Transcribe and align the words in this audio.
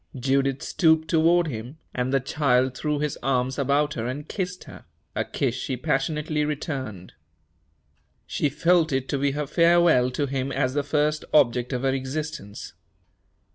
Judith 0.19 0.63
stooped 0.63 1.07
toward 1.09 1.45
him, 1.45 1.77
and 1.93 2.11
the 2.11 2.19
child 2.19 2.75
threw 2.75 2.97
his 2.97 3.19
arms 3.21 3.59
about 3.59 3.93
her 3.93 4.07
and 4.07 4.27
kissed 4.27 4.63
her 4.63 4.85
a 5.15 5.23
kiss 5.23 5.53
she 5.53 5.77
passionately 5.77 6.43
returned. 6.43 7.13
She 8.25 8.49
felt 8.49 8.91
it 8.91 9.07
to 9.09 9.19
be 9.19 9.33
her 9.33 9.45
farewell 9.45 10.09
to 10.09 10.25
him 10.25 10.51
as 10.51 10.73
the 10.73 10.81
first 10.81 11.23
object 11.35 11.71
of 11.71 11.83
her 11.83 11.93
existence. 11.93 12.73